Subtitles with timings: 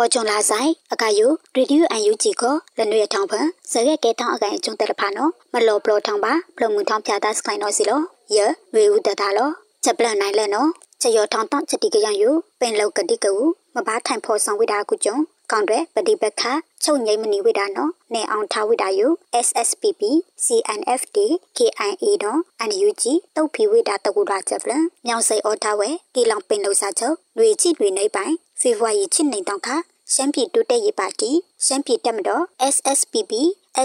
[0.00, 8.00] အော်ဂျွန်လာဆိုင်အကယိုရေဒီယိုအန်ယူဂျီကိုလနွေထောင်ဖန်ဇရက်ကေထောင်အကန်ကျုံတက်လဖာနော်မလောပလောထောင်ပါပလုံမှုထောင်ပြတာစကိုင်းနော်စီလော
[8.34, 8.36] ယ
[8.74, 9.50] ဝေဦးတတာလော
[9.84, 10.68] ချက်ပလန်နိုင်လဲနော်
[11.00, 12.30] ချက်ရထောင်တောင့်ချက်တီကရယူ
[12.60, 13.32] ပင်လောက်ကတိကူ
[13.74, 15.16] မဘာထိုင်ဖို့ဆောင်ဝိတာကုကျုံ
[15.51, 16.43] ကောင်တွေပฏิပက္ခ
[16.83, 19.07] ချုပ်ငိမ့်မနီဝိတာနော်နေအောင်ထားဝိတာယူ
[19.45, 20.01] SSPP
[20.45, 21.17] CNFD
[21.57, 23.03] KIA တော့ NUG
[23.35, 29.75] တုတ်ဖီဝိတာတကူတာချက်ပလန်မြောင်စိတ်အော်ထားဝဲကီလောင်ပင်လို့စာချုပ်ຫນွေကြည့်တွေနေပိုင်ဖေဖော်ဝါရီချစ်နေတောင်ခါ
[30.13, 31.31] ရှမ်းပြည်တိုးတက်ရေးပါတီ
[31.65, 33.33] ရှမ်းပြည်တက်မတော် SSPP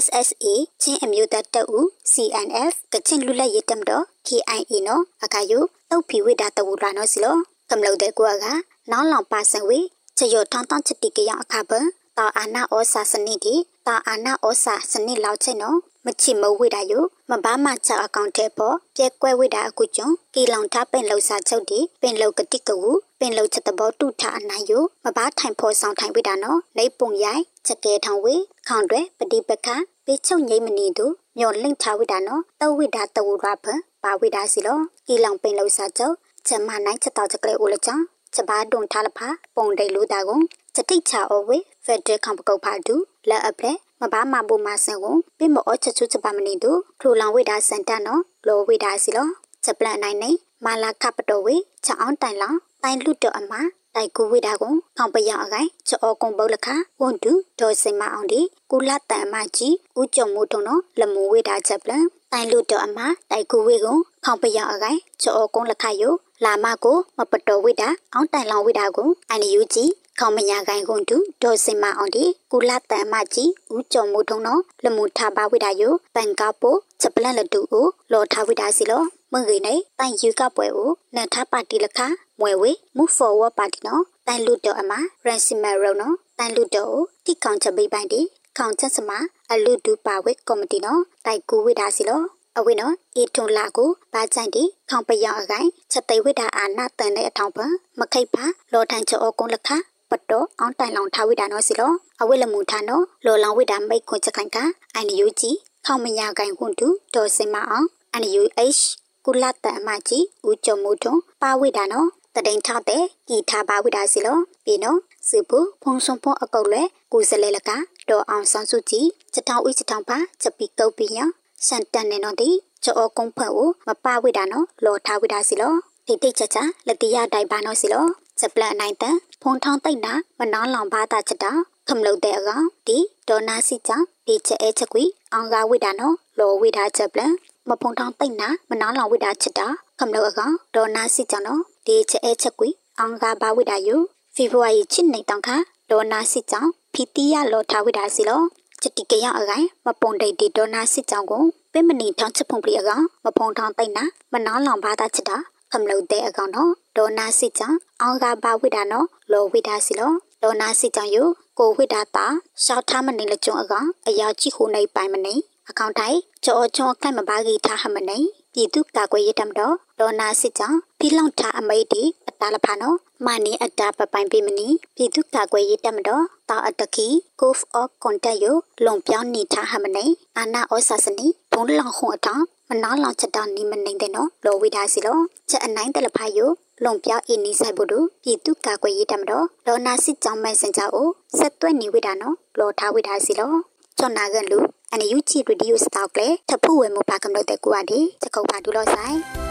[0.05, 0.47] SSA
[0.83, 5.59] ချင်းအမျိုးသားတပ်ဦး CNF ကချင်လူလက်ရေးတက်မတော် KIA နော်အခါယူ
[5.91, 7.37] တုတ်ဖီဝိတာတကူတာနော်စီလော
[7.71, 8.45] ကမလို့တဲ့ကွာက
[8.91, 9.81] နောင်းလောင်ပါဆန်ဝေ
[10.24, 11.72] ချရထောင်းတောင်းချတိကရအခါပ
[12.18, 13.56] တာအာနာဩစာစနစ်ဒီ
[13.88, 16.94] တာအာနာဩစာစနစ်လောက်ချက်နော်မချစ်မဝိတာယ
[17.30, 22.84] မဘာမချအကောင့်ထဲပေါ်ပြက်ကွဲဝိတာအကူကျွန်းကီလောင်ထားပင်လောက်စာချုပ်ဒီပင်လောက်ကတိကဝ
[23.20, 24.72] ပင်လောက်ချက်တဘောတုထအနိုင်ယ
[25.06, 28.36] မဘာထိုင်ဖို့ဆောင်ထိုင်ဝိတာနော်နေပုံရိုင်ချက်ကဲထောင်ဝေ
[28.68, 29.68] ခေါန်တွေပတိပခ
[30.06, 31.06] ပေချုပ်ငိမ့်မနေသူ
[31.38, 33.66] မျောလင့်ချဝိတာနော်တဝိတာတဝရဖ
[34.04, 36.16] ပါဝိတာစီလောကီလောင်ပင်လောက်စာချုပ်
[36.48, 38.04] ချက်မနိုင်ချက်တော့ချက်ကလေးဦးလချောင်း
[38.36, 39.20] ချဘာဒုံထားလဖ
[39.56, 40.44] ပုံတိတ်လူတာကုန်
[40.76, 42.96] စတိတ်ချအဝေဖက်ဒရယ်ခံပကုတ်ဖာဒူ
[43.30, 49.28] လက်အပလက်မဘာမဘူမဆန်ကိုပြမောချက်ချူချပါမနေသူခလိုလောင်ဝိဒါစန်တနော်လောဝိဒါစီလော
[49.64, 50.32] ချက်ပလန်နိုင်နေ
[50.66, 53.54] မာလာကပတော်ဝေချောင်းတိုင်လောင်တိုင်လူတော်အမ
[53.96, 56.68] တိုင်ကူဝိဒါကိုခေါပယောင်အကိုင်ချောကုံပုတ်လခ
[57.02, 63.00] ဝန်တူဒေါ်စိမအောင်ဒီကုလတန်အမကြီးဦးကျော်မိုးထုံနော်လမူဝိဒါချက်ပလန်တိုင်လူတော်အမ
[63.32, 82.00] တိုင်ကူဝေကိုခေါပယောင်အကိုင်ချောကုံလခယို လာမကိုမပတော်ဝိဒါအောင်တိုင်လောင်ဝိဒါကိုအန်ယူကြီးခေါမညာကိုင်ကွန်တူဒေါ်စင်မအောင်ဒီကုလတန်မကြီးဦးကျော်မိုးထုံနော်လမှုထပါဝိဒါယိုပန်ကပိုချက်ပလန်လတူကိုလော်ထဝိဒါစီလောမငွေနေတိုင်ယူကပွဲကိုနထပါတီလခ
[82.40, 84.92] မွေဝေ move forward ပါတီနော်တိုင်လူတော်အမ
[85.28, 88.22] ransimer ရောနော်တိုင်လူတော်တိကောင်ချက်ပိပိုင်ဒီ
[88.58, 89.10] ခေါင်ချက်စမ
[89.52, 92.22] အလူဒူပါဝဲကော်မတီနော်တိုင်ကူဝိဒါစီလော
[92.58, 97.60] အဝိနော်အေထုံလာကိုဘာကြိုင်တီခေါင်ပယောင်အကိုင်ချက်သိဝိဒါအာနာတန်တဲ့အထောင်ပ
[98.00, 98.44] မခိတ်ပါ
[98.74, 99.70] လောထန်ချောကုန်းလခ
[100.10, 101.92] ပတောအောင်တိုင်လောင်ထားဝိဒါနော်စီလော
[102.22, 104.58] အဝိလမှုထားနော်လောလောင်ဝိဒါမိတ်ခွန်ချက်ခိုင်က
[104.96, 108.42] အန်ယူကြီးခေါမညာကိုင်ခွန်တူဒေါ်စင်မအောင်အန်ယူ
[108.78, 108.82] H
[109.26, 117.70] ကုလတအမကြီးဦးကျော်မိုးထွန်းပါဝိဒါနော်တတိန်ထောက်တဲ့ကီထားပါဝိဒါစီလောပြီးနော်စုဖို့ဖုံဆုံဖုံအကုတ်လဲကုစလဲလက
[118.10, 121.20] ဒေါ်အောင်ဆောင်စုကြည်ချက်ထောင်ဦးချက်ထောင်ပါချက်ပြီးကုတ်ပြီးရ
[121.68, 122.50] စန်တန်နေနော်ဒီ
[122.84, 125.74] ချောကုန်းဖတ်ကိုမပါဝိဒါနော်လော်ထားဝိဒါစီလော
[126.08, 128.06] တိတ်တိတ်ချာချာလက်တရတိုင်ပါနော်စီလော
[128.40, 131.52] စပလန်နိုင်တဲ့ဖုံထောင်းတိတ်နာမနောင်းလောင်ပါတာချက်တာ
[131.88, 132.98] ခမလုတ်တဲ့အကောင်ဒီ
[133.28, 135.04] ဒေါ်နာစီချောင်းဒီချက်အဲချက်ကွီ
[135.34, 137.34] အောင်ကားဝိတာနော်လော်ဝိတာချက်ပလန်
[137.70, 139.68] မဖုံထောင်းတိတ်နာမနောင်းလောင်ဝိတာချက်တာ
[140.00, 142.70] ခမလုတ်အကောင်ဒေါ်နာစီချောင်းနော်ဒီချက်အဲချက်ကွီ
[143.00, 143.96] အောင်ကားပါဝိတာယူ
[144.36, 145.56] ဖေဖော်ဝါရီချစ်နေတောင်ခါ
[145.92, 148.42] ဒေါ်နာစီချောင်းဖီတီယာလော်ထားဝိတာစီလော
[148.84, 151.44] ချက်တိကရအကိုင်မပုံတိတ်ဒီဒေါ်နာစီချောင်းကို
[151.74, 155.38] ပင်မနီထောင်းချက်ဖုံပလီအကောင်မဖုံထောင်းတိတ်နာမနောင်းလောင်ပါတာချက်တာ
[155.72, 157.68] ခမလုတ်တဲ့အကောင်နော်ဒေါနာစီချံ
[158.02, 160.12] အောင်ကဘာဝိဒါနော်လောဝိဒါစီလော
[160.44, 161.18] ဒေါနာစီချံယ
[161.60, 162.26] ကိုဝိဒါတာ
[162.64, 165.36] ရှောက်ထားမနေလကြုံအကောင်အရာကြည့်ခုနေပိုင်မနေ
[165.70, 168.18] အကောင်တိုင်းကြောချောကတ်မပါကြီးထားဟမနေ
[168.54, 177.08] ပြည်သူကာကွယ်ရေးတမတော်ဒေါနာစစ်ကြောင့်ဖိလောင်ထားအမိတ်ဒီအတားလဖာနော် မာနီအတာပပိုင်ပိမနီပြည်သူကာကွယ်ရေးတမတော်တာအတကီ
[177.40, 178.46] cove of contact ယ
[178.86, 180.06] လုံပြောင်းနေထားဟမနေ
[180.38, 185.18] အာနာဩစာစနီဘုံလောင်ခုံအထောင်မနာလောင်ချက်တောင်နီမနေတဲ့နော်လောဝိဒါစီလော
[185.50, 186.40] ချက်အနိုင်တလဖာယ
[186.84, 191.08] လုံပြောင်းအင်းနီဆိုင်ဖို့တို့ပြည်သူကာကွယ်ရေးတမတော်လောနာစစ်ကြောင့်မိုင်စင်ကြောကို
[191.38, 193.52] ဆက်သွဲနေဝိဒါနော်လောထားဝိဒါစီလော
[193.98, 194.60] ချွန်နာကန်လူ
[194.92, 199.43] အန်ယူချီရေဒီယိုစတောက်ကလေထဖူဝဲမပါကမလို့တဲ့ကွာဒီချက်ကုတ်ပါဒူလို့ဆိုင်